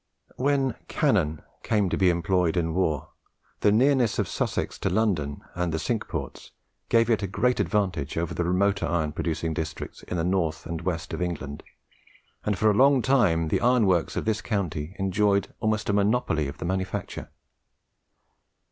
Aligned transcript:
When 0.37 0.73
cannon 0.87 1.43
came 1.61 1.87
to 1.91 1.95
be 1.95 2.09
employed 2.09 2.57
in 2.57 2.73
war, 2.73 3.09
the 3.59 3.71
nearness 3.71 4.17
of 4.17 4.27
Sussex 4.27 4.79
to 4.79 4.89
London 4.89 5.43
and 5.53 5.71
the 5.71 5.77
Cinque 5.77 6.07
Forts 6.09 6.53
gave 6.89 7.07
it 7.07 7.21
a 7.21 7.27
great 7.27 7.59
advantage 7.59 8.17
over 8.17 8.33
the 8.33 8.43
remoter 8.43 8.87
iron 8.87 9.11
producing 9.11 9.53
districts 9.53 10.01
in 10.01 10.17
the 10.17 10.23
north 10.23 10.65
and 10.65 10.81
west 10.81 11.13
of 11.13 11.21
England, 11.21 11.61
and 12.43 12.57
for 12.57 12.71
a 12.71 12.73
long 12.73 13.03
time 13.03 13.49
the 13.49 13.61
iron 13.61 13.85
works 13.85 14.15
of 14.15 14.25
this 14.25 14.41
county 14.41 14.95
enjoyed 14.97 15.53
almost 15.59 15.87
a 15.87 15.93
monopoly 15.93 16.47
of 16.47 16.57
the 16.57 16.65
manufacture. 16.65 17.29